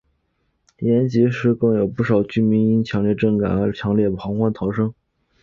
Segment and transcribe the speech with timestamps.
[0.79, 2.83] 延吉市更有不少居民因
[3.15, 4.91] 震感强烈而慌忙逃生。